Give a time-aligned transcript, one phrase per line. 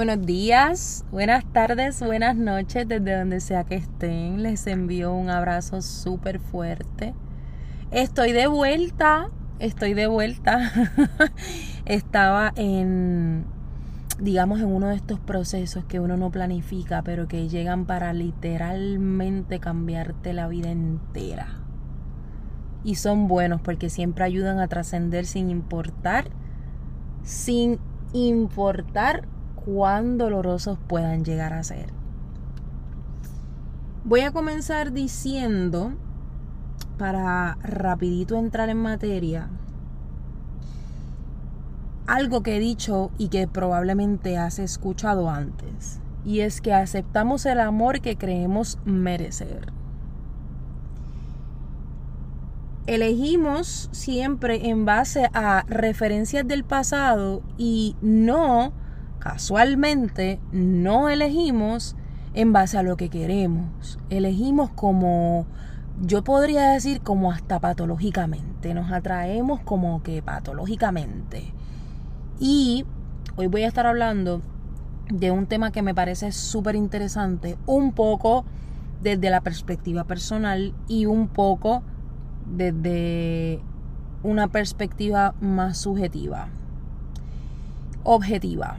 [0.00, 4.42] Buenos días, buenas tardes, buenas noches, desde donde sea que estén.
[4.42, 7.12] Les envío un abrazo súper fuerte.
[7.90, 9.28] Estoy de vuelta,
[9.58, 10.72] estoy de vuelta.
[11.84, 13.44] Estaba en,
[14.18, 19.60] digamos, en uno de estos procesos que uno no planifica, pero que llegan para literalmente
[19.60, 21.58] cambiarte la vida entera.
[22.84, 26.30] Y son buenos porque siempre ayudan a trascender sin importar,
[27.22, 27.78] sin
[28.14, 29.28] importar
[29.64, 31.92] cuán dolorosos puedan llegar a ser.
[34.04, 35.92] Voy a comenzar diciendo,
[36.98, 39.50] para rapidito entrar en materia,
[42.06, 47.60] algo que he dicho y que probablemente has escuchado antes, y es que aceptamos el
[47.60, 49.72] amor que creemos merecer.
[52.86, 58.72] Elegimos siempre en base a referencias del pasado y no
[59.20, 61.94] casualmente no elegimos
[62.34, 63.98] en base a lo que queremos.
[64.08, 65.46] Elegimos como,
[66.00, 68.74] yo podría decir como hasta patológicamente.
[68.74, 71.52] Nos atraemos como que patológicamente.
[72.40, 72.84] Y
[73.36, 74.42] hoy voy a estar hablando
[75.10, 78.44] de un tema que me parece súper interesante, un poco
[79.02, 81.82] desde la perspectiva personal y un poco
[82.46, 83.60] desde
[84.22, 86.48] una perspectiva más subjetiva,
[88.04, 88.76] objetiva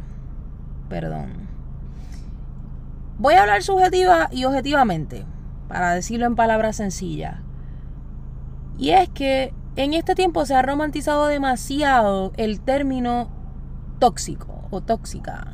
[0.92, 1.48] perdón.
[3.18, 5.26] Voy a hablar subjetiva y objetivamente,
[5.70, 7.38] para decirlo en palabras sencillas.
[8.78, 13.30] Y es que en este tiempo se ha romantizado demasiado el término
[14.00, 15.54] tóxico o tóxica.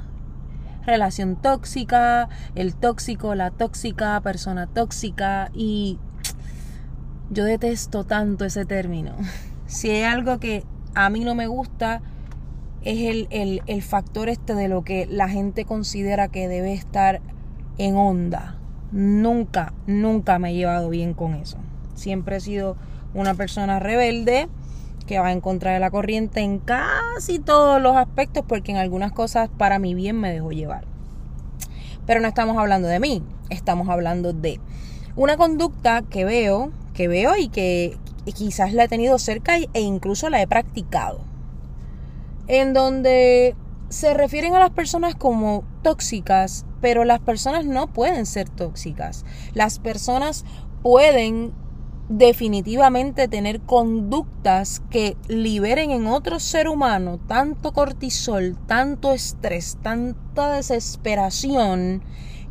[0.87, 5.99] Relación tóxica, el tóxico, la tóxica, persona tóxica y
[7.29, 9.15] yo detesto tanto ese término.
[9.67, 10.63] Si hay algo que
[10.95, 12.01] a mí no me gusta,
[12.83, 17.21] es el, factor este de lo que la gente considera que debe estar
[17.77, 18.57] en onda.
[18.91, 21.57] Nunca, nunca me he llevado bien con eso.
[21.95, 22.77] Siempre he sido
[23.13, 24.47] una persona rebelde
[25.05, 29.11] que va en contra de la corriente en casi todos los aspectos porque en algunas
[29.11, 30.85] cosas para mi bien me dejo llevar.
[32.05, 34.59] Pero no estamos hablando de mí, estamos hablando de
[35.15, 37.97] una conducta que veo, que veo y que
[38.33, 41.26] quizás la he tenido cerca e incluso la he practicado
[42.47, 43.55] en donde
[43.89, 49.25] se refieren a las personas como tóxicas, pero las personas no pueden ser tóxicas.
[49.53, 50.45] Las personas
[50.83, 51.53] pueden
[52.09, 62.01] definitivamente tener conductas que liberen en otro ser humano tanto cortisol, tanto estrés, tanta desesperación,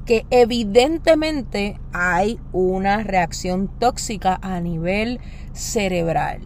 [0.04, 5.20] que evidentemente hay una reacción tóxica a nivel
[5.52, 6.40] cerebral.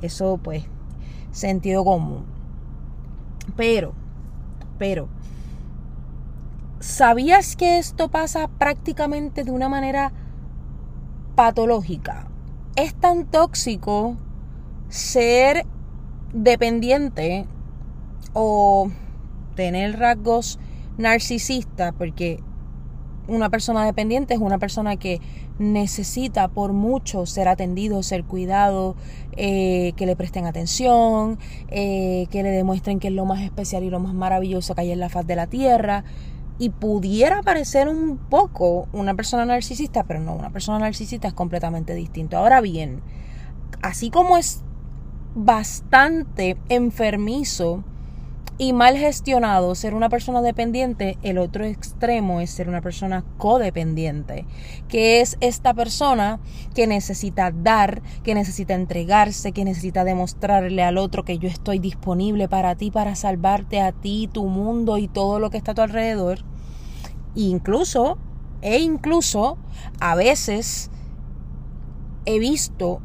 [0.00, 0.64] Eso pues,
[1.30, 2.39] sentido común.
[3.56, 3.92] Pero,
[4.78, 5.08] pero,
[6.80, 10.12] ¿sabías que esto pasa prácticamente de una manera
[11.34, 12.28] patológica?
[12.76, 14.16] Es tan tóxico
[14.88, 15.66] ser
[16.32, 17.46] dependiente
[18.32, 18.90] o
[19.56, 20.58] tener rasgos
[20.98, 22.42] narcisistas, porque
[23.30, 25.20] una persona dependiente es una persona que
[25.58, 28.96] necesita por mucho ser atendido, ser cuidado,
[29.36, 31.38] eh, que le presten atención,
[31.68, 34.90] eh, que le demuestren que es lo más especial y lo más maravilloso que hay
[34.90, 36.04] en la faz de la tierra.
[36.58, 41.94] Y pudiera parecer un poco una persona narcisista, pero no, una persona narcisista es completamente
[41.94, 42.36] distinto.
[42.36, 43.00] Ahora bien,
[43.80, 44.62] así como es
[45.34, 47.84] bastante enfermizo
[48.60, 54.44] y mal gestionado ser una persona dependiente, el otro extremo es ser una persona codependiente,
[54.86, 56.40] que es esta persona
[56.74, 62.50] que necesita dar, que necesita entregarse, que necesita demostrarle al otro que yo estoy disponible
[62.50, 65.80] para ti, para salvarte a ti, tu mundo y todo lo que está a tu
[65.80, 66.44] alrededor.
[67.34, 68.18] incluso,
[68.60, 69.56] e incluso,
[70.00, 70.90] a veces
[72.26, 73.00] he visto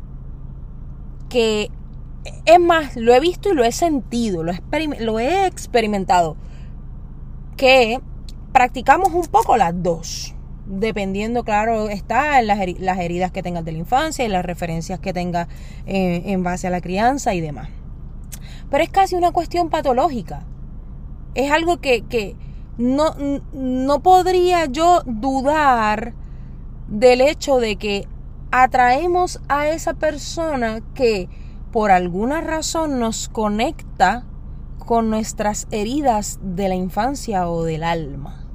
[1.30, 1.72] que
[2.46, 4.62] es más, lo he visto y lo he sentido, lo he,
[5.00, 6.36] lo he experimentado,
[7.58, 8.02] que
[8.52, 10.36] practicamos un poco las dos,
[10.66, 12.60] dependiendo, claro, está en las,
[13.00, 15.48] heridas que tengas de la infancia y las referencias que tengas
[15.86, 17.70] eh, en base a la crianza y demás.
[18.70, 20.44] Pero es casi una cuestión patológica.
[21.36, 22.36] Es algo que, que
[22.78, 23.16] no,
[23.54, 26.14] no podría yo dudar
[26.88, 28.08] del hecho de que
[28.52, 31.30] atraemos a esa persona que
[31.76, 34.24] por alguna razón nos conecta
[34.78, 38.46] con nuestras heridas de la infancia o del alma.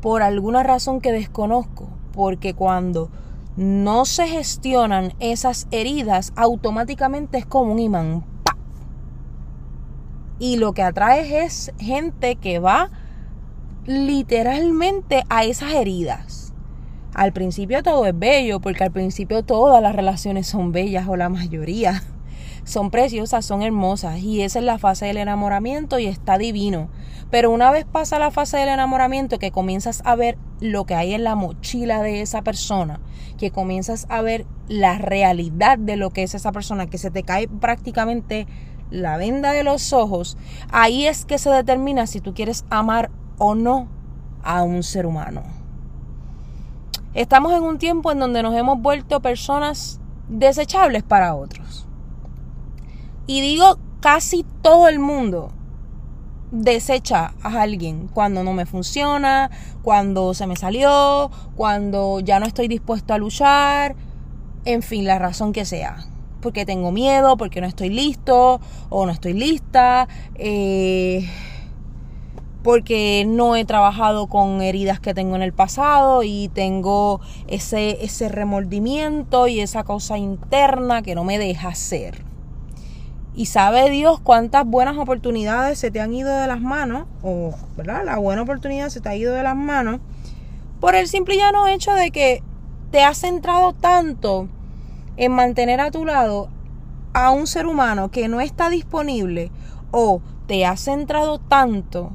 [0.00, 3.10] Por alguna razón que desconozco, porque cuando
[3.56, 8.24] no se gestionan esas heridas, automáticamente es como un imán.
[10.38, 12.88] Y lo que atraes es gente que va
[13.84, 16.41] literalmente a esas heridas.
[17.14, 21.28] Al principio todo es bello, porque al principio todas las relaciones son bellas o la
[21.28, 22.02] mayoría.
[22.64, 26.90] Son preciosas, son hermosas y esa es la fase del enamoramiento y está divino.
[27.28, 31.12] Pero una vez pasa la fase del enamoramiento que comienzas a ver lo que hay
[31.12, 33.00] en la mochila de esa persona,
[33.36, 37.24] que comienzas a ver la realidad de lo que es esa persona, que se te
[37.24, 38.46] cae prácticamente
[38.92, 40.36] la venda de los ojos,
[40.70, 43.88] ahí es que se determina si tú quieres amar o no
[44.44, 45.61] a un ser humano.
[47.14, 51.86] Estamos en un tiempo en donde nos hemos vuelto personas desechables para otros.
[53.26, 55.52] Y digo casi todo el mundo
[56.50, 59.50] desecha a alguien cuando no me funciona,
[59.82, 63.94] cuando se me salió, cuando ya no estoy dispuesto a luchar,
[64.64, 66.06] en fin, la razón que sea.
[66.40, 70.08] Porque tengo miedo, porque no estoy listo o no estoy lista.
[70.34, 71.28] Eh,
[72.62, 78.28] porque no he trabajado con heridas que tengo en el pasado y tengo ese, ese
[78.28, 82.24] remordimiento y esa cosa interna que no me deja ser.
[83.34, 88.04] Y sabe Dios cuántas buenas oportunidades se te han ido de las manos, o ¿verdad?
[88.04, 90.00] la buena oportunidad se te ha ido de las manos,
[90.80, 92.42] por el simple y llano hecho de que
[92.90, 94.48] te has centrado tanto
[95.16, 96.48] en mantener a tu lado
[97.14, 99.50] a un ser humano que no está disponible,
[99.90, 102.12] o te has centrado tanto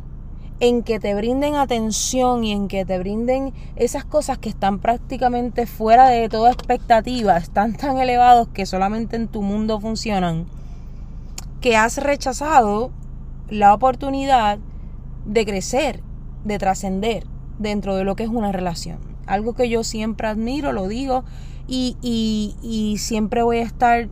[0.60, 5.68] en que te brinden atención y en que te brinden esas cosas que están prácticamente
[5.68, 10.48] fuera de toda expectativa, están tan elevados que solamente en tu mundo funcionan,
[11.62, 12.92] que has rechazado
[13.50, 14.58] la oportunidad
[15.26, 16.02] de crecer,
[16.44, 17.26] de trascender
[17.60, 19.00] dentro de lo que es una relación.
[19.28, 21.24] Algo que yo siempre admiro, lo digo,
[21.68, 24.08] y, y, y siempre voy a estar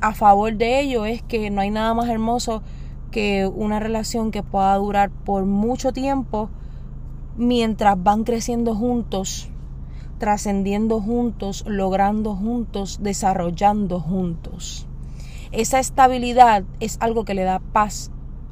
[0.00, 2.62] a favor de ello, es que no hay nada más hermoso
[3.10, 6.50] que una relación que pueda durar por mucho tiempo
[7.36, 9.48] mientras van creciendo juntos,
[10.18, 14.86] trascendiendo juntos, logrando juntos, desarrollando juntos.
[15.52, 18.10] Esa estabilidad es algo que le da paz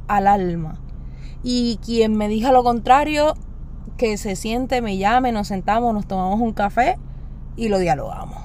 [0.09, 0.81] al alma.
[1.43, 3.35] Y quien me diga lo contrario,
[3.97, 6.99] que se siente, me llame, nos sentamos, nos tomamos un café
[7.56, 8.39] y lo dialogamos.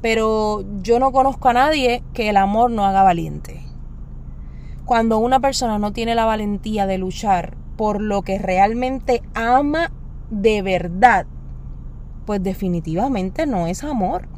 [0.00, 3.69] Pero yo no conozco a nadie que el amor no haga valiente.
[4.84, 9.92] Cuando una persona no tiene la valentía de luchar por lo que realmente ama
[10.30, 11.26] de verdad,
[12.26, 14.28] pues definitivamente no es amor.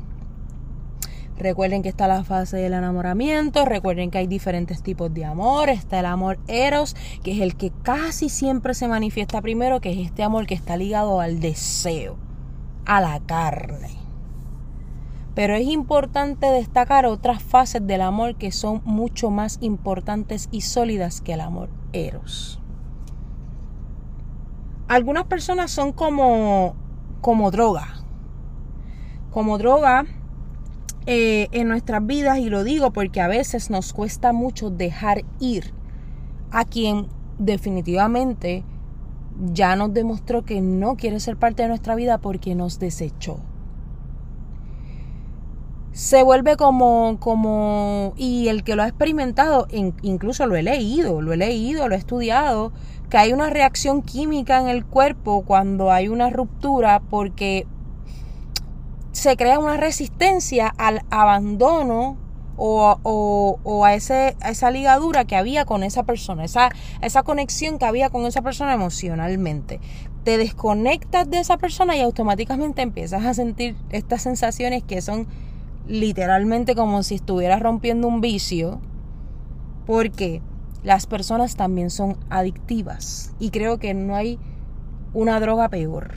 [1.39, 5.99] Recuerden que está la fase del enamoramiento, recuerden que hay diferentes tipos de amor, está
[5.99, 10.23] el amor eros, que es el que casi siempre se manifiesta primero, que es este
[10.23, 12.17] amor que está ligado al deseo,
[12.85, 14.02] a la carne.
[15.35, 21.21] Pero es importante destacar otras fases del amor que son mucho más importantes y sólidas
[21.21, 22.61] que el amor eros.
[24.89, 26.75] Algunas personas son como,
[27.23, 28.05] como droga.
[29.31, 30.05] Como droga
[31.07, 35.73] eh, en nuestras vidas y lo digo porque a veces nos cuesta mucho dejar ir
[36.51, 37.09] a quien
[37.39, 38.65] definitivamente
[39.53, 43.41] ya nos demostró que no quiere ser parte de nuestra vida porque nos desechó.
[45.93, 51.35] Se vuelve como, como, y el que lo ha experimentado, incluso lo he leído, lo
[51.35, 52.73] he leído, lo he estudiado,
[53.11, 57.67] que hay una reacción química en el cuerpo cuando hay una ruptura porque
[59.13, 62.17] se crea una resistencia al abandono
[62.57, 68.11] o, a, ese, esa ligadura que había con esa persona, esa, esa conexión que había
[68.11, 69.81] con esa persona emocionalmente.
[70.25, 75.27] Te desconectas de esa persona y automáticamente empiezas a sentir estas sensaciones que son
[75.93, 78.81] literalmente como si estuvieras rompiendo un vicio,
[79.87, 80.41] porque
[80.83, 84.39] las personas también son adictivas y creo que no hay
[85.13, 86.15] una droga peor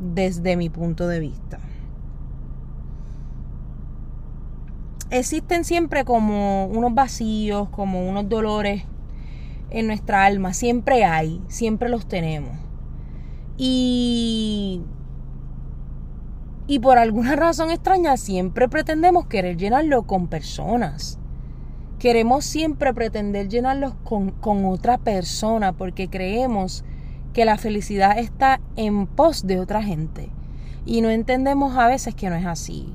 [0.00, 1.60] desde mi punto de vista.
[5.12, 8.82] existen siempre como unos vacíos, como unos dolores
[9.70, 10.54] en nuestra alma.
[10.54, 12.56] Siempre hay, siempre los tenemos.
[13.58, 14.80] Y,
[16.66, 21.18] y por alguna razón extraña siempre pretendemos querer llenarlo con personas.
[21.98, 26.84] Queremos siempre pretender llenarlos con, con otra persona porque creemos
[27.32, 30.30] que la felicidad está en pos de otra gente.
[30.84, 32.92] Y no entendemos a veces que no es así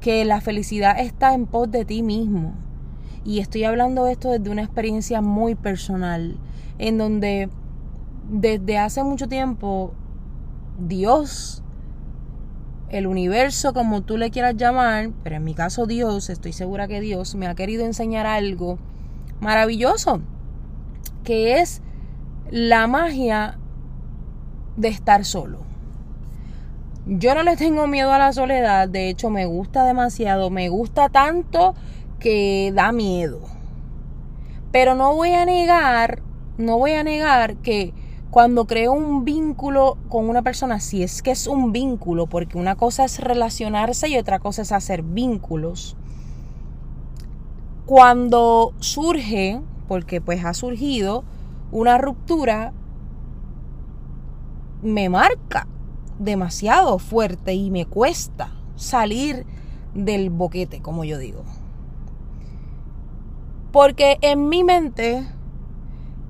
[0.00, 2.54] que la felicidad está en pos de ti mismo.
[3.24, 6.38] Y estoy hablando de esto desde una experiencia muy personal,
[6.78, 7.50] en donde
[8.30, 9.92] desde hace mucho tiempo
[10.78, 11.62] Dios,
[12.90, 17.00] el universo, como tú le quieras llamar, pero en mi caso Dios, estoy segura que
[17.00, 18.78] Dios me ha querido enseñar algo
[19.40, 20.20] maravilloso,
[21.24, 21.82] que es
[22.50, 23.58] la magia
[24.76, 25.60] de estar solo.
[27.06, 31.08] Yo no le tengo miedo a la soledad, de hecho me gusta demasiado, me gusta
[31.08, 31.74] tanto
[32.18, 33.40] que da miedo.
[34.72, 36.22] Pero no voy a negar,
[36.58, 37.94] no voy a negar que
[38.30, 42.76] cuando creo un vínculo con una persona, si es que es un vínculo, porque una
[42.76, 45.96] cosa es relacionarse y otra cosa es hacer vínculos.
[47.86, 51.24] Cuando surge, porque pues ha surgido,
[51.72, 52.72] una ruptura,
[54.82, 55.66] me marca
[56.20, 59.44] demasiado fuerte y me cuesta salir
[59.92, 61.42] del boquete, como yo digo.
[63.72, 65.26] Porque en mi mente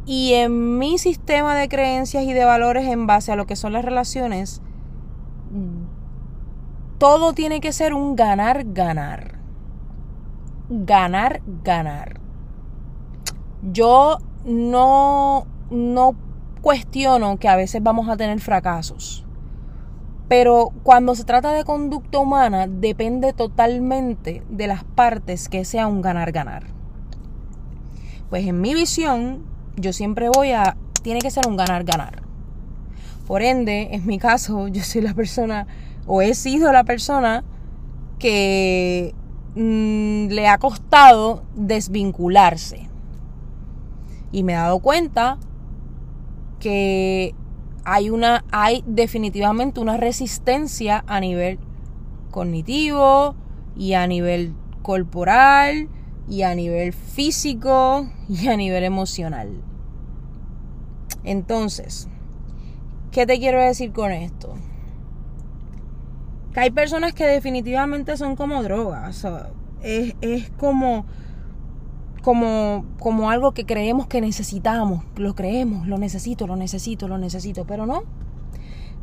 [0.07, 3.73] y en mi sistema de creencias y de valores en base a lo que son
[3.73, 4.63] las relaciones,
[6.99, 9.39] todo tiene que ser un ganar, ganar.
[10.69, 12.21] Ganar, ganar.
[13.63, 16.15] Yo no, no
[16.61, 19.27] cuestiono que a veces vamos a tener fracasos.
[20.29, 26.03] Pero cuando se trata de conducta humana, depende totalmente de las partes que sea un
[26.03, 26.67] ganar-ganar.
[28.29, 32.23] Pues en mi visión, yo siempre voy a, tiene que ser un ganar-ganar.
[33.27, 35.67] Por ende, en mi caso, yo soy la persona,
[36.07, 37.45] o he sido la persona
[38.19, 39.15] que
[39.55, 42.89] mm, le ha costado desvincularse.
[44.33, 45.39] Y me he dado cuenta
[46.61, 47.35] que
[47.85, 51.59] hay una, hay definitivamente una resistencia a nivel
[52.31, 53.35] cognitivo
[53.77, 55.89] y a nivel corporal
[56.31, 59.51] y a nivel físico y a nivel emocional.
[61.25, 62.09] Entonces,
[63.11, 64.55] ¿qué te quiero decir con esto?
[66.55, 69.27] Que hay personas que definitivamente son como drogas.
[69.83, 71.05] es, es como,
[72.23, 75.05] como, como algo que creemos que necesitamos.
[75.17, 77.67] Lo creemos, lo necesito, lo necesito, lo necesito.
[77.67, 78.05] Pero no.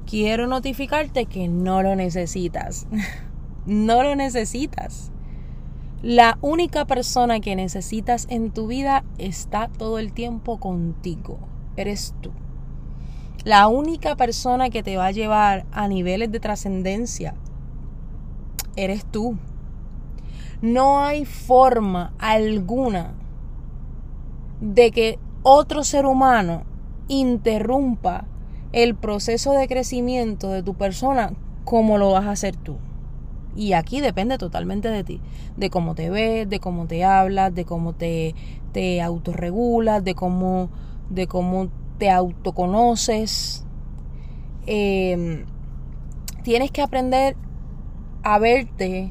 [0.05, 2.87] Quiero notificarte que no lo necesitas.
[3.65, 5.11] no lo necesitas.
[6.03, 11.39] La única persona que necesitas en tu vida está todo el tiempo contigo.
[11.75, 12.31] Eres tú.
[13.43, 17.33] La única persona que te va a llevar a niveles de trascendencia
[18.75, 19.39] eres tú.
[20.61, 23.15] No hay forma alguna
[24.61, 26.61] de que otro ser humano
[27.07, 28.25] interrumpa
[28.71, 32.77] el proceso de crecimiento de tu persona como lo vas a hacer tú.
[33.57, 35.19] Y aquí depende totalmente de ti,
[35.57, 38.35] de cómo te ves, de cómo te hablas, de cómo te,
[38.71, 40.69] te autorregulas, de cómo,
[41.09, 43.65] de cómo te autoconoces.
[44.67, 45.45] Em,
[46.43, 47.35] tienes que aprender
[48.21, 49.09] a verte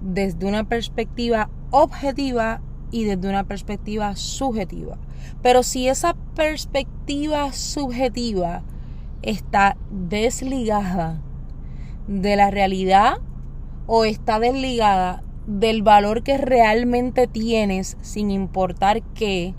[0.00, 4.96] desde una perspectiva objetiva y desde una perspectiva subjetiva.
[5.42, 8.62] Pero si esa perspectiva subjetiva
[9.20, 11.20] está desligada
[12.10, 13.18] de la realidad
[13.86, 19.54] o está desligada del valor que realmente tienes sin importar qué.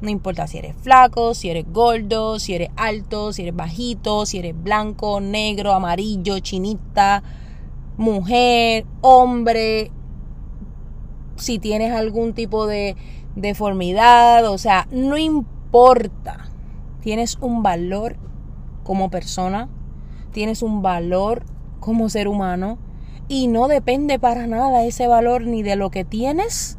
[0.00, 4.38] No importa si eres flaco, si eres gordo, si eres alto, si eres bajito, si
[4.38, 7.22] eres blanco, negro, amarillo, chinita,
[7.98, 9.92] mujer, hombre,
[11.36, 12.96] si tienes algún tipo de
[13.36, 16.48] deformidad, o sea, no importa.
[17.02, 18.16] Tienes un valor
[18.82, 19.68] como persona,
[20.30, 21.44] tienes un valor
[21.80, 22.78] como ser humano
[23.28, 26.78] y no depende para nada ese valor ni de lo que tienes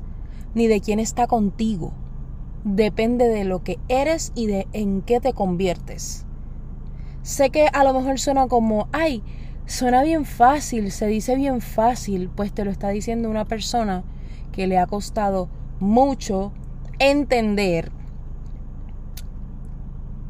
[0.53, 1.93] ni de quién está contigo.
[2.63, 6.25] Depende de lo que eres y de en qué te conviertes.
[7.23, 9.23] Sé que a lo mejor suena como, ay,
[9.65, 14.03] suena bien fácil, se dice bien fácil, pues te lo está diciendo una persona
[14.51, 16.51] que le ha costado mucho
[16.99, 17.91] entender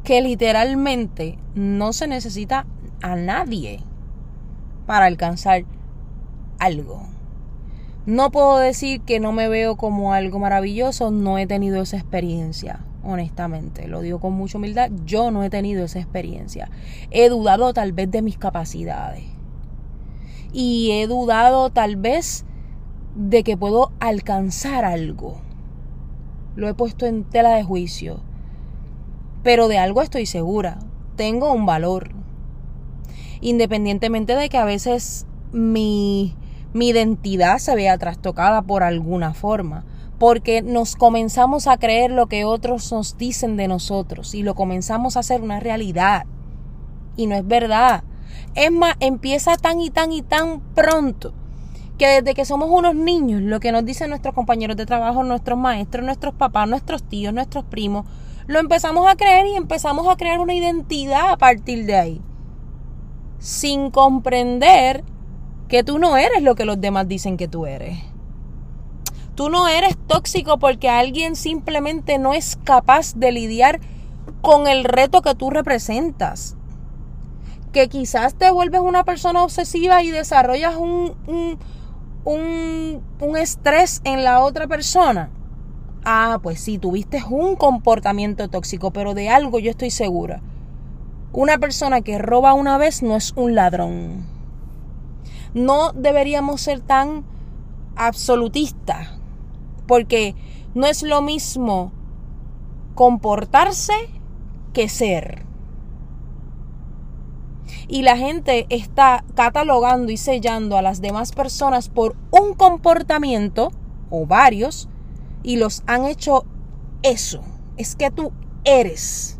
[0.04, 2.66] que literalmente no se necesita
[3.02, 3.80] a nadie
[4.86, 5.64] para alcanzar
[6.58, 7.02] algo.
[8.06, 12.84] No puedo decir que no me veo como algo maravilloso, no he tenido esa experiencia,
[13.04, 16.70] honestamente, lo digo con mucha humildad, yo no he tenido esa experiencia.
[17.10, 19.24] He dudado tal vez de mis capacidades
[20.52, 22.44] y he dudado tal vez
[23.14, 25.40] de que puedo alcanzar algo.
[26.56, 28.20] Lo he puesto en tela de juicio,
[29.42, 30.78] pero de algo estoy segura,
[31.16, 32.10] tengo un valor,
[33.42, 36.34] independientemente de que a veces mi,
[36.72, 39.84] mi identidad se vea trastocada por alguna forma,
[40.18, 45.16] porque nos comenzamos a creer lo que otros nos dicen de nosotros y lo comenzamos
[45.16, 46.24] a hacer una realidad.
[47.16, 48.04] Y no es verdad.
[48.54, 51.34] Es más, empieza tan y tan y tan pronto
[51.98, 55.58] que desde que somos unos niños, lo que nos dicen nuestros compañeros de trabajo, nuestros
[55.58, 58.06] maestros, nuestros papás, nuestros tíos, nuestros primos,
[58.46, 62.20] lo empezamos a creer y empezamos a crear una identidad a partir de ahí.
[63.42, 65.02] Sin comprender
[65.66, 67.98] que tú no eres lo que los demás dicen que tú eres.
[69.34, 73.80] Tú no eres tóxico porque alguien simplemente no es capaz de lidiar
[74.42, 76.56] con el reto que tú representas.
[77.72, 84.44] Que quizás te vuelves una persona obsesiva y desarrollas un, un, un, estrés en la
[84.44, 85.30] otra persona.
[86.04, 90.42] Ah, pues sí, tuviste un comportamiento tóxico, pero de algo yo estoy segura.
[91.34, 94.26] Una persona que roba una vez no es un ladrón.
[95.54, 97.24] No deberíamos ser tan
[97.96, 99.08] absolutistas,
[99.86, 100.34] porque
[100.74, 101.90] no es lo mismo
[102.94, 103.94] comportarse
[104.74, 105.46] que ser.
[107.88, 113.72] Y la gente está catalogando y sellando a las demás personas por un comportamiento
[114.10, 114.86] o varios
[115.42, 116.44] y los han hecho
[117.02, 117.42] eso.
[117.78, 118.32] Es que tú
[118.64, 119.38] eres.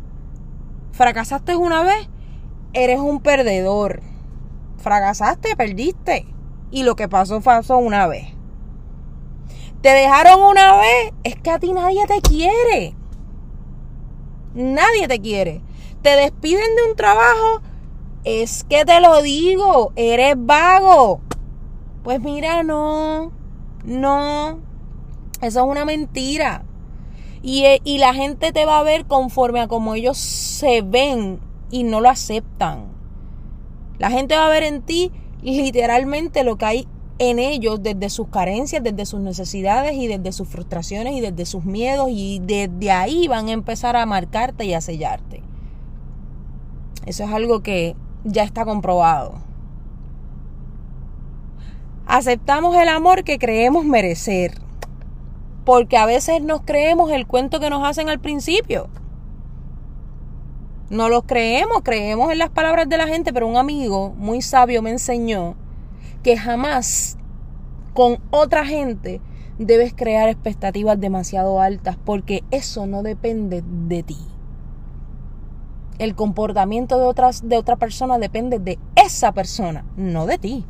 [0.93, 2.07] Fracasaste una vez,
[2.73, 4.03] eres un perdedor.
[4.77, 6.27] Fracasaste, perdiste.
[6.69, 8.27] Y lo que pasó, pasó una vez.
[9.81, 12.95] Te dejaron una vez, es que a ti nadie te quiere.
[14.53, 15.63] Nadie te quiere.
[16.03, 17.61] Te despiden de un trabajo,
[18.23, 21.21] es que te lo digo, eres vago.
[22.03, 23.31] Pues mira, no,
[23.83, 24.59] no,
[25.41, 26.65] eso es una mentira.
[27.43, 31.39] Y, eh, y, la gente te va a ver conforme a como ellos se ven
[31.69, 32.85] y no lo aceptan.
[33.99, 36.87] La gente va a ver en ti literalmente lo que hay
[37.19, 41.63] en ellos desde sus carencias, desde sus necesidades y desde sus frustraciones y desde sus
[41.63, 45.43] miedos y desde ahí van a empezar a marcarte y a sellarte.
[47.05, 49.35] Eso es algo que ya está comprobado.
[52.05, 54.59] Aceptamos el amor que creemos merecer
[55.65, 58.89] porque a veces nos creemos el cuento que nos hacen al principio.
[60.89, 64.81] No los creemos, creemos en las palabras de la gente, pero un amigo muy sabio
[64.81, 65.55] me enseñó
[66.21, 67.17] que jamás
[67.93, 69.21] con otra gente
[69.57, 74.17] debes crear expectativas demasiado altas porque eso no depende de ti.
[75.99, 80.65] El comportamiento de, otras, de otra persona depende de esa persona, no de ti.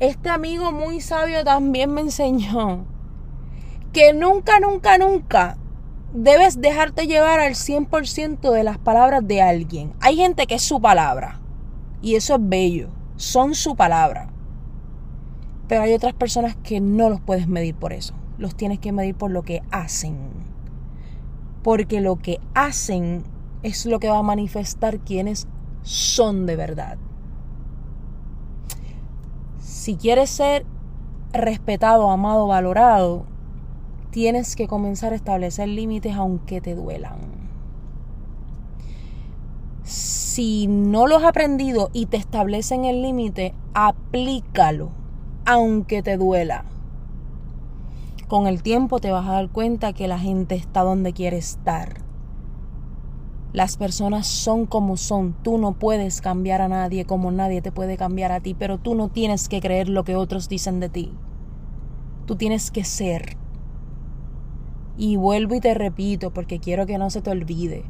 [0.00, 2.84] Este amigo muy sabio también me enseñó
[3.92, 5.56] que nunca, nunca, nunca
[6.12, 9.92] debes dejarte llevar al 100% de las palabras de alguien.
[10.00, 11.40] Hay gente que es su palabra
[12.02, 14.30] y eso es bello, son su palabra.
[15.68, 19.14] Pero hay otras personas que no los puedes medir por eso, los tienes que medir
[19.14, 20.18] por lo que hacen.
[21.62, 23.22] Porque lo que hacen
[23.62, 25.46] es lo que va a manifestar quiénes
[25.82, 26.98] son de verdad.
[29.84, 30.64] Si quieres ser
[31.34, 33.26] respetado, amado, valorado,
[34.12, 37.18] tienes que comenzar a establecer límites aunque te duelan.
[39.82, 44.88] Si no lo has aprendido y te establecen el límite, aplícalo,
[45.44, 46.64] aunque te duela.
[48.26, 52.03] Con el tiempo te vas a dar cuenta que la gente está donde quiere estar.
[53.54, 55.32] Las personas son como son.
[55.44, 58.96] Tú no puedes cambiar a nadie como nadie te puede cambiar a ti, pero tú
[58.96, 61.12] no tienes que creer lo que otros dicen de ti.
[62.26, 63.36] Tú tienes que ser.
[64.96, 67.84] Y vuelvo y te repito porque quiero que no se te olvide.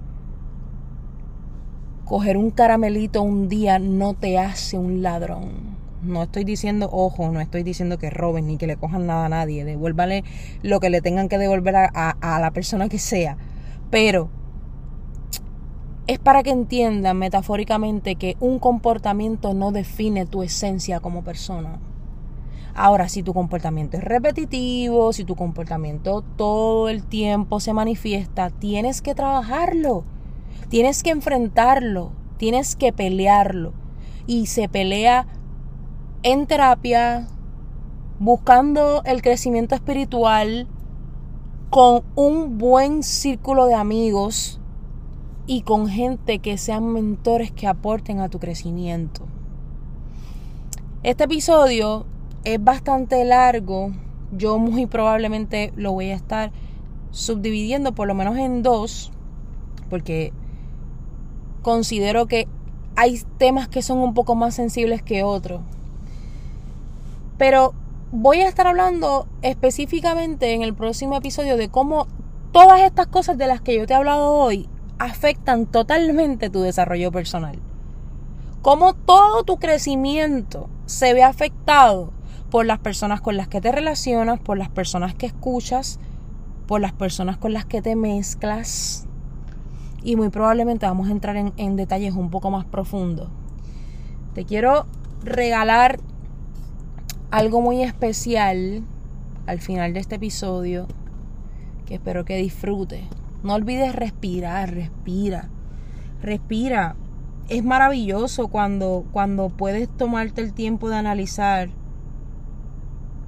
[2.05, 5.79] Coger un caramelito un día no te hace un ladrón.
[6.03, 9.31] No estoy diciendo, ojo, no estoy diciendo que roben ni que le cojan nada a
[9.31, 9.65] nadie.
[9.65, 10.25] Devuélvale
[10.63, 11.87] lo que le tengan que devolver a,
[12.21, 13.39] a la persona que sea.
[13.91, 14.29] Pero
[16.07, 21.79] es para que entiendan metafóricamente que un comportamiento no define tu esencia como persona.
[22.75, 29.01] Ahora, si tu comportamiento es repetitivo, si tu comportamiento todo el tiempo se manifiesta, tienes
[29.01, 30.05] que trabajarlo,
[30.69, 33.73] tienes que enfrentarlo, tienes que pelearlo.
[34.27, 35.27] Y se pelea
[36.23, 37.29] en terapia,
[38.19, 40.67] buscando el crecimiento espiritual,
[41.71, 44.61] con un buen círculo de amigos
[45.47, 49.27] y con gente que sean mentores que aporten a tu crecimiento.
[51.03, 52.07] Este episodio
[52.45, 53.93] es bastante largo.
[54.33, 56.51] Yo muy probablemente lo voy a estar
[57.11, 59.13] subdividiendo por lo menos en dos,
[59.91, 60.33] porque
[61.63, 62.49] considero que
[62.97, 65.61] hay temas que son un poco más sensibles que otros.
[67.37, 67.75] Pero
[68.13, 72.07] voy a estar hablando específicamente en el próximo episodio de cómo
[72.53, 74.69] todas estas cosas de las que yo te he hablado hoy
[75.05, 77.59] afectan totalmente tu desarrollo personal.
[78.63, 82.13] Como todo tu crecimiento se ve afectado
[82.51, 85.99] por las personas con las que te relacionas, por las personas que escuchas,
[86.67, 89.07] por las personas con las que te mezclas.
[90.03, 93.29] Y muy probablemente vamos a entrar en, en detalles un poco más profundos.
[94.35, 94.87] Te quiero
[95.23, 96.01] regalar
[97.31, 98.85] algo muy especial
[99.47, 100.87] al final de este episodio
[101.87, 103.03] que espero que disfrutes.
[103.45, 105.51] No olvides respirar, respira.
[106.23, 106.97] Respira.
[107.51, 111.69] Es maravilloso cuando, cuando puedes tomarte el tiempo de analizar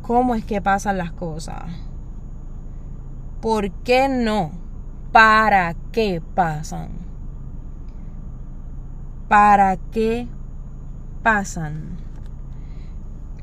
[0.00, 1.64] cómo es que pasan las cosas.
[3.42, 4.52] ¿Por qué no?
[5.12, 6.88] ¿Para qué pasan?
[9.28, 10.28] ¿Para qué
[11.22, 11.98] pasan?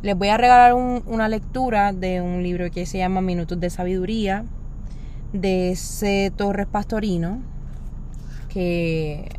[0.02, 4.44] Les voy a regalar una lectura de un libro que se llama Minutos de Sabiduría
[5.34, 6.32] de C.
[6.36, 7.42] Torres Pastorino
[8.50, 9.30] que,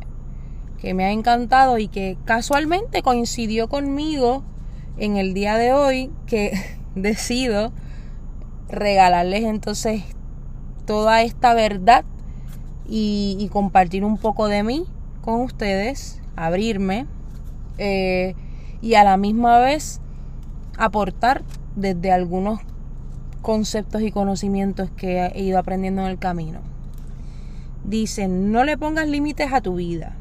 [0.77, 4.43] que me ha encantado y que casualmente coincidió conmigo
[4.97, 6.53] en el día de hoy que
[6.95, 7.71] decido
[8.69, 10.03] regalarles entonces
[10.85, 12.05] toda esta verdad
[12.87, 14.85] y, compartir un poco de mí
[15.21, 17.07] con ustedes, abrirme
[17.79, 18.35] eh,
[18.81, 20.01] y a la misma vez
[20.77, 21.43] aportar
[21.75, 22.59] desde algunos
[23.45, 26.61] conceptos y conocimientos que he ido aprendiendo en el camino.
[27.83, 30.15] Dicen, no le pongas límites a tu vida.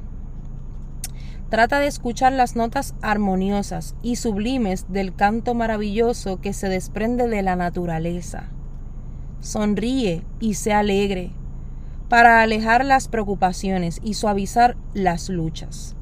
[1.48, 7.40] Trata de escuchar las notas armoniosas y sublimes del canto maravilloso que se desprende de
[7.40, 8.50] la naturaleza.
[9.40, 11.30] Sonríe y sé alegre
[12.10, 15.96] para alejar las preocupaciones y suavizar las luchas.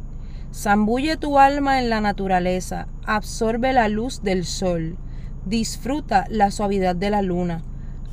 [0.53, 4.99] Zambulle tu alma en la naturaleza, absorbe la luz del sol,
[5.47, 7.63] disfruta la suavidad de la luna,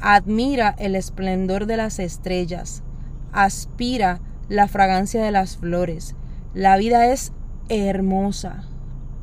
[0.01, 2.83] admira el esplendor de las estrellas,
[3.31, 6.15] aspira la fragancia de las flores.
[6.53, 7.31] La vida es
[7.69, 8.63] hermosa,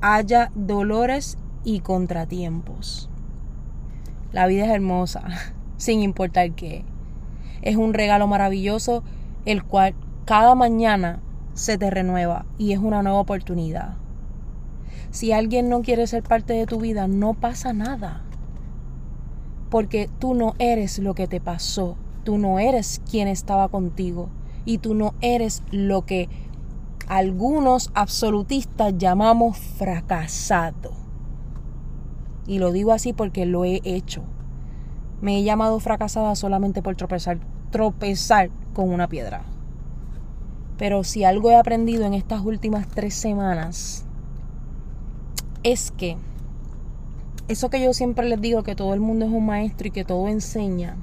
[0.01, 3.11] haya dolores y contratiempos.
[4.33, 5.23] La vida es hermosa,
[5.77, 6.85] sin importar qué.
[7.63, 9.03] Es un regalo maravilloso
[9.45, 11.21] el cual cada mañana
[11.55, 13.97] se te renueva y es una nueva oportunidad.
[15.17, 18.21] Si alguien no quiere ser parte de tu vida, no pasa nada.
[19.71, 24.29] Porque tú no eres lo que te pasó, tú no eres quien estaba contigo
[24.67, 26.29] y tú no eres lo que
[27.09, 30.93] algunos absolutistas llamamos fracasado.
[32.47, 34.23] Y lo digo así porque lo he hecho.
[35.23, 37.39] Me he llamado fracasada solamente por tropezar,
[37.71, 39.45] tropezar con una piedra.
[40.77, 44.07] Pero si algo he aprendido en estas últimas tres semanas
[45.67, 46.17] es que
[47.49, 50.05] eso que yo siempre les digo, que todo el mundo es un maestro y que
[50.05, 50.97] todo enseña,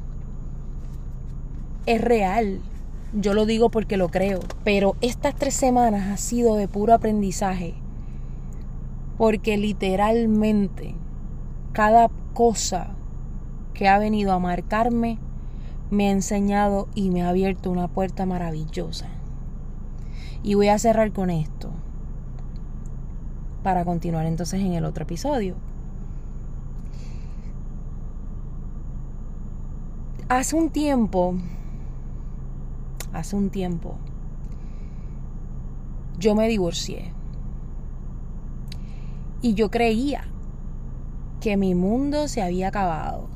[1.85, 2.61] es real.
[3.11, 4.39] Yo lo digo porque lo creo.
[4.63, 7.73] Pero estas tres semanas ha sido de puro aprendizaje.
[9.17, 10.95] Porque literalmente
[11.73, 12.95] cada cosa
[13.73, 15.19] que ha venido a marcarme
[15.91, 19.07] me ha enseñado y me ha abierto una puerta maravillosa.
[20.41, 21.69] Y voy a cerrar con esto
[23.63, 25.55] para continuar entonces en el otro episodio.
[30.29, 31.35] Hace un tiempo,
[33.13, 33.95] hace un tiempo,
[36.19, 37.13] yo me divorcié.
[39.41, 40.25] Y yo creía
[41.41, 43.27] que mi mundo se había acabado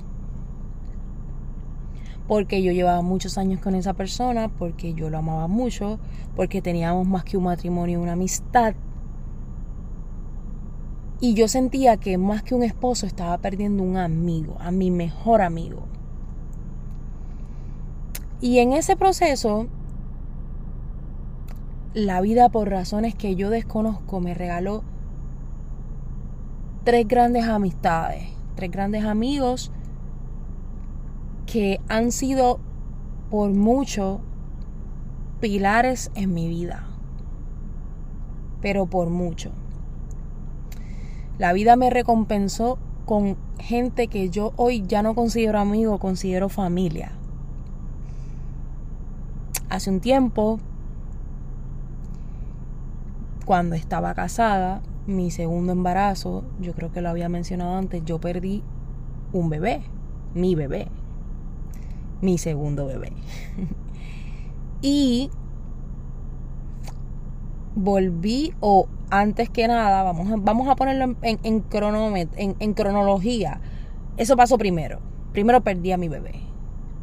[2.27, 5.97] porque yo llevaba muchos años con esa persona, porque yo lo amaba mucho,
[6.35, 8.75] porque teníamos más que un matrimonio, una amistad.
[11.19, 15.41] Y yo sentía que más que un esposo estaba perdiendo un amigo, a mi mejor
[15.41, 15.83] amigo.
[18.39, 19.67] Y en ese proceso,
[21.95, 24.83] la vida por razones que yo desconozco me regaló
[26.83, 29.71] tres grandes amistades, tres grandes amigos
[31.47, 32.59] que han sido
[33.31, 34.21] por mucho
[35.39, 36.85] pilares en mi vida.
[38.61, 39.51] Pero por mucho.
[41.37, 47.11] La vida me recompensó con gente que yo hoy ya no considero amigo, considero familia.
[49.69, 50.59] Hace un tiempo,
[53.45, 58.63] cuando estaba casada, mi segundo embarazo, yo creo que lo había mencionado antes, yo perdí
[59.31, 59.83] un bebé,
[60.33, 60.87] mi bebé
[62.21, 63.11] mi segundo bebé.
[64.81, 65.29] y
[67.77, 71.63] volví, o antes que nada, vamos a, vamos a ponerlo en, en,
[72.35, 73.61] en, en cronología.
[74.17, 74.99] Eso pasó primero.
[75.31, 76.41] Primero perdí a mi bebé.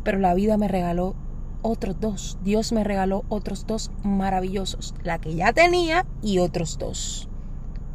[0.02, 1.14] Pero la vida me regaló
[1.62, 2.38] otros dos.
[2.42, 4.94] Dios me regaló otros dos maravillosos.
[5.02, 7.28] La que ya tenía y otros dos.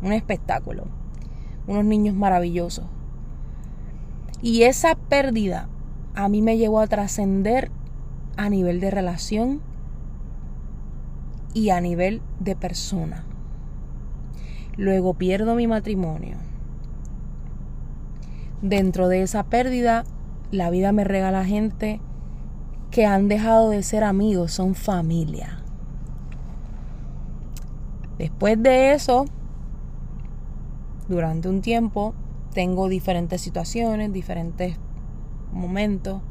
[0.02, 0.86] Un espectáculo.
[1.68, 2.86] unos niños maravillosos.
[4.42, 5.70] Y esa pérdida
[6.16, 7.72] a mí me llevó a trascender
[8.38, 9.62] a nivel de relación
[11.54, 13.26] y a nivel de persona.
[14.78, 16.38] Luego pierdo mi matrimonio.
[18.62, 20.04] Dentro de esa pérdida,
[20.52, 22.02] la vida me regala gente
[22.92, 25.60] que han dejado de ser amigos, son familia.
[28.18, 29.26] Después de eso,
[31.08, 32.14] durante un tiempo,
[32.54, 34.78] tengo diferentes situaciones, diferentes
[35.54, 36.22] momentos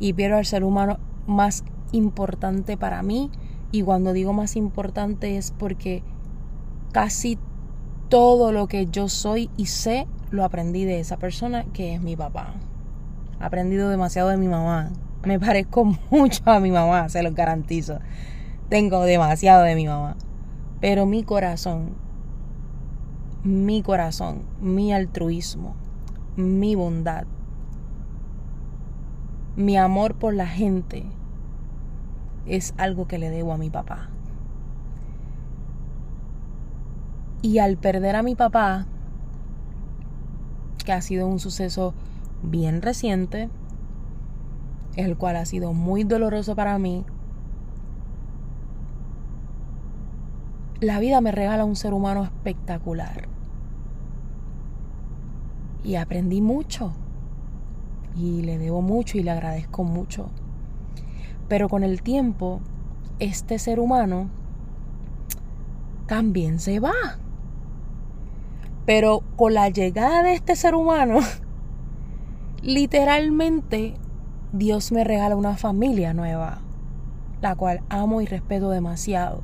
[0.00, 3.30] y pierdo al ser humano más importante para mí.
[3.70, 6.02] Y cuando digo más importante es porque
[6.92, 7.38] casi
[8.08, 12.16] todo lo que yo soy y sé lo aprendí de esa persona que es mi
[12.16, 12.54] papá.
[13.40, 14.90] He aprendido demasiado de mi mamá.
[15.24, 17.98] Me parezco mucho a mi mamá, se lo garantizo.
[18.68, 20.16] Tengo demasiado de mi mamá.
[20.80, 21.96] Pero mi corazón,
[23.42, 25.74] mi corazón, mi altruismo,
[26.36, 27.24] mi bondad,
[29.56, 31.04] mi amor por la gente
[32.48, 34.08] es algo que le debo a mi papá.
[37.42, 38.86] Y al perder a mi papá,
[40.84, 41.94] que ha sido un suceso
[42.42, 43.48] bien reciente,
[44.96, 47.04] el cual ha sido muy doloroso para mí,
[50.80, 53.28] la vida me regala un ser humano espectacular.
[55.84, 56.92] Y aprendí mucho
[58.16, 60.30] y le debo mucho y le agradezco mucho.
[61.48, 62.60] Pero con el tiempo,
[63.18, 64.28] este ser humano
[66.06, 67.18] también se va.
[68.86, 71.20] Pero con la llegada de este ser humano,
[72.62, 73.94] literalmente
[74.52, 76.58] Dios me regala una familia nueva,
[77.40, 79.42] la cual amo y respeto demasiado.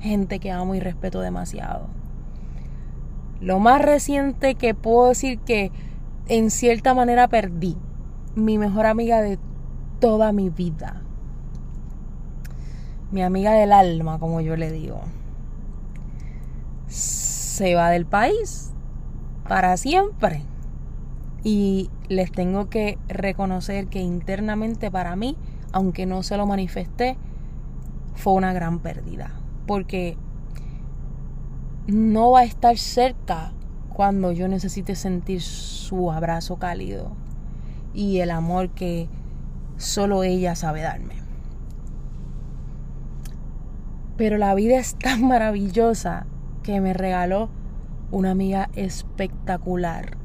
[0.00, 1.86] Gente que amo y respeto demasiado.
[3.40, 5.70] Lo más reciente que puedo decir que
[6.26, 7.76] en cierta manera perdí
[8.34, 9.38] mi mejor amiga de
[10.00, 11.02] toda mi vida.
[13.12, 15.00] Mi amiga del alma, como yo le digo.
[16.88, 18.72] Se va del país
[19.46, 20.42] para siempre.
[21.44, 25.36] Y les tengo que reconocer que internamente para mí,
[25.72, 27.16] aunque no se lo manifesté,
[28.14, 29.30] fue una gran pérdida.
[29.66, 30.16] Porque
[31.86, 33.52] no va a estar cerca
[33.92, 37.12] cuando yo necesite sentir su abrazo cálido
[37.92, 39.08] y el amor que
[39.76, 41.21] solo ella sabe darme.
[44.16, 46.26] Pero la vida es tan maravillosa
[46.62, 47.48] que me regaló
[48.10, 50.16] una amiga espectacular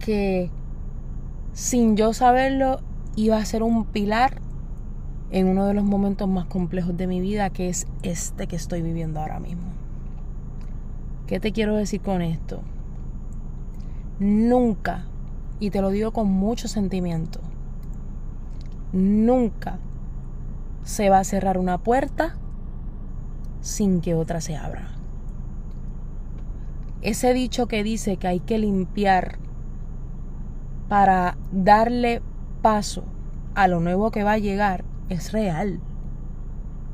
[0.00, 0.50] que
[1.54, 2.80] sin yo saberlo
[3.16, 4.40] iba a ser un pilar
[5.30, 8.82] en uno de los momentos más complejos de mi vida que es este que estoy
[8.82, 9.64] viviendo ahora mismo.
[11.26, 12.60] ¿Qué te quiero decir con esto?
[14.18, 15.04] Nunca
[15.58, 17.40] y te lo digo con mucho sentimiento,
[18.92, 19.78] nunca
[20.84, 22.36] se va a cerrar una puerta
[23.60, 24.88] sin que otra se abra.
[27.02, 29.38] Ese dicho que dice que hay que limpiar
[30.88, 32.22] para darle
[32.62, 33.04] paso
[33.54, 35.80] a lo nuevo que va a llegar es real.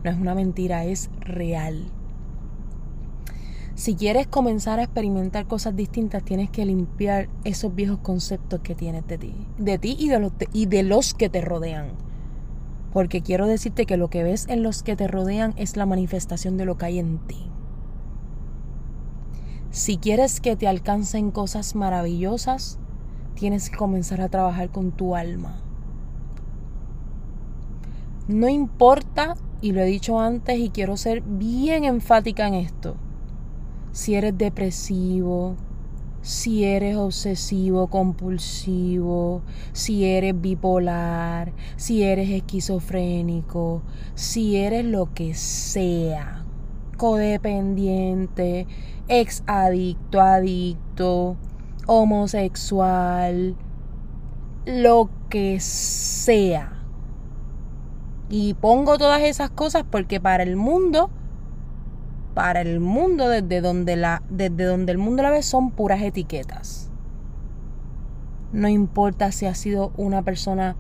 [0.02, 1.90] No es una mentira, es real.
[3.74, 9.06] Si quieres comenzar a experimentar cosas distintas, tienes que limpiar esos viejos conceptos que tienes
[9.06, 11.92] de ti, de ti y de los, y de los que te rodean.
[12.92, 16.56] Porque quiero decirte que lo que ves en los que te rodean es la manifestación
[16.56, 17.50] de lo que hay en ti.
[19.70, 22.80] Si quieres que te alcancen cosas maravillosas,
[23.34, 25.60] tienes que comenzar a trabajar con tu alma.
[28.26, 32.96] No importa, y lo he dicho antes y quiero ser bien enfática en esto,
[33.92, 35.56] si eres depresivo,
[36.22, 43.82] si eres obsesivo compulsivo, si eres bipolar, si eres esquizofrénico,
[44.14, 46.44] si eres lo que sea,
[46.96, 48.66] codependiente,
[49.08, 51.36] ex adicto, adicto,
[51.86, 53.56] homosexual,
[54.66, 56.76] lo que sea.
[58.28, 61.10] Y pongo todas esas cosas porque para el mundo
[62.34, 66.90] para el mundo desde donde, la, desde donde el mundo la ve son puras etiquetas.
[68.52, 70.76] No importa si ha sido una persona,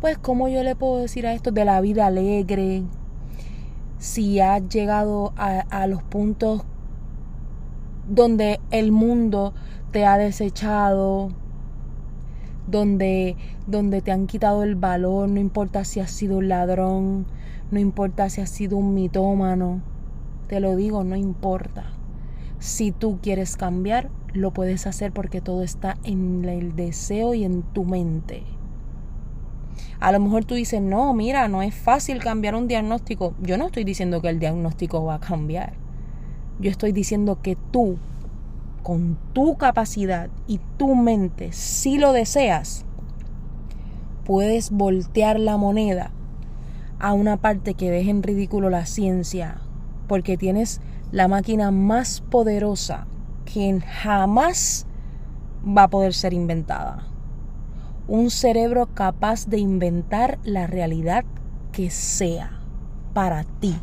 [0.00, 1.50] pues, ¿cómo yo le puedo decir a esto?
[1.50, 2.82] De la vida alegre.
[3.98, 6.64] Si has llegado a, a los puntos
[8.08, 9.52] donde el mundo
[9.92, 11.30] te ha desechado,
[12.66, 17.26] donde, donde te han quitado el valor, no importa si has sido un ladrón,
[17.70, 19.80] no importa si has sido un mitómano,
[20.48, 21.84] te lo digo, no importa.
[22.58, 27.62] Si tú quieres cambiar, lo puedes hacer porque todo está en el deseo y en
[27.62, 28.42] tu mente.
[30.00, 33.34] A lo mejor tú dices, no, mira, no es fácil cambiar un diagnóstico.
[33.40, 35.74] Yo no estoy diciendo que el diagnóstico va a cambiar.
[36.58, 37.98] Yo estoy diciendo que tú,
[38.82, 42.84] con tu capacidad y tu mente, si lo deseas,
[44.24, 46.10] puedes voltear la moneda
[47.00, 49.62] a una parte que deje en ridículo la ciencia,
[50.06, 53.06] porque tienes la máquina más poderosa
[53.44, 54.86] que jamás
[55.66, 57.06] va a poder ser inventada.
[58.06, 61.24] Un cerebro capaz de inventar la realidad
[61.72, 62.60] que sea
[63.14, 63.76] para ti.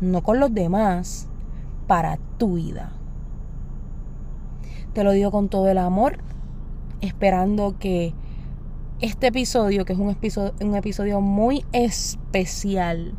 [0.00, 1.28] No con los demás,
[1.86, 2.92] para tu vida.
[4.92, 6.18] Te lo digo con todo el amor,
[7.00, 8.14] esperando que
[9.00, 13.14] este episodio, que es un episodio, un episodio muy especial,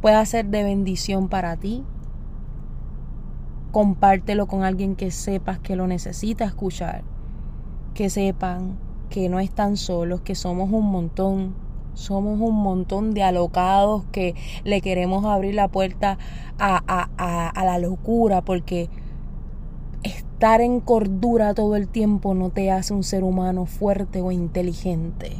[0.00, 1.84] pueda ser de bendición para ti.
[3.70, 7.04] Compártelo con alguien que sepas que lo necesita escuchar.
[7.94, 8.76] Que sepan
[9.08, 11.54] que no están solos, que somos un montón.
[11.94, 14.34] Somos un montón de alocados que
[14.64, 16.18] le queremos abrir la puerta
[16.58, 18.88] a, a, a la locura porque
[20.42, 25.36] estar en cordura todo el tiempo no te hace un ser humano fuerte o inteligente.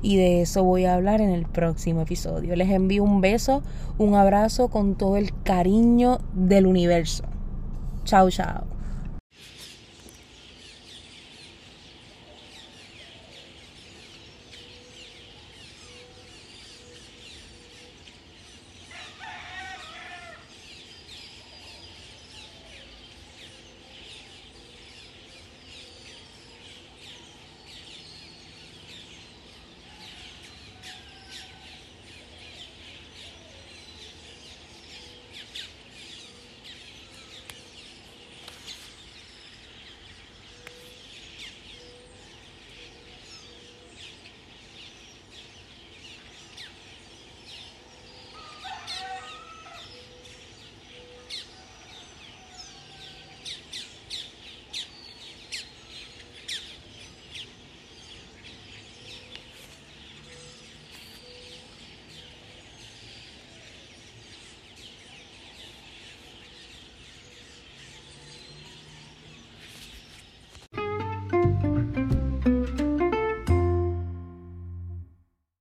[0.00, 2.56] Y de eso voy a hablar en el próximo episodio.
[2.56, 3.62] Les envío un beso,
[3.98, 7.24] un abrazo con todo el cariño del universo.
[8.04, 8.64] Chao, chao.